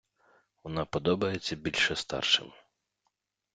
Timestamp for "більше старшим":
1.55-2.51